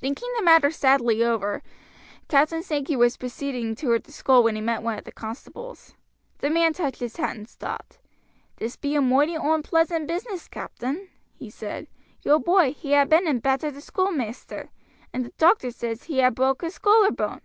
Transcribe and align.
Thinking 0.00 0.28
the 0.36 0.42
matter 0.42 0.72
sadly 0.72 1.22
over, 1.22 1.62
Captain 2.26 2.64
Sankey 2.64 2.96
was 2.96 3.16
proceeding 3.16 3.76
toward 3.76 4.02
the 4.02 4.10
school 4.10 4.42
when 4.42 4.56
he 4.56 4.60
met 4.60 4.82
one 4.82 4.98
of 4.98 5.04
the 5.04 5.12
constables. 5.12 5.94
The 6.38 6.50
man 6.50 6.72
touched 6.72 6.98
his 6.98 7.14
hat 7.14 7.36
and 7.36 7.48
stopped. 7.48 8.00
"This 8.56 8.74
be 8.74 8.96
a 8.96 9.00
moighty 9.00 9.36
oonpleasant 9.36 10.08
business, 10.08 10.48
captain," 10.48 11.10
he 11.32 11.48
said; 11.48 11.86
"your 12.22 12.40
boy, 12.40 12.72
he 12.72 12.92
ha' 12.92 13.08
been 13.08 13.28
and 13.28 13.40
battered 13.40 13.80
schoolmaister; 13.80 14.70
and 15.12 15.26
t' 15.26 15.32
doctor 15.38 15.70
says 15.70 16.02
he 16.02 16.20
ha' 16.22 16.32
broke 16.34 16.62
his 16.62 16.80
collarbone. 16.80 17.42